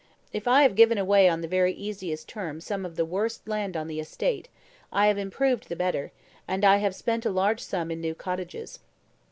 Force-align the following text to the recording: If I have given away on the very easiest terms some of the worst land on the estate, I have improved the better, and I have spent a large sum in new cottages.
If 0.33 0.47
I 0.47 0.63
have 0.63 0.73
given 0.73 0.97
away 0.97 1.29
on 1.29 1.41
the 1.41 1.47
very 1.47 1.73
easiest 1.73 2.27
terms 2.27 2.65
some 2.65 2.87
of 2.87 2.95
the 2.95 3.05
worst 3.05 3.47
land 3.47 3.77
on 3.77 3.87
the 3.87 3.99
estate, 3.99 4.49
I 4.91 5.05
have 5.05 5.19
improved 5.19 5.69
the 5.69 5.75
better, 5.75 6.11
and 6.47 6.65
I 6.65 6.77
have 6.77 6.95
spent 6.95 7.23
a 7.23 7.29
large 7.29 7.61
sum 7.61 7.91
in 7.91 8.01
new 8.01 8.15
cottages. 8.15 8.79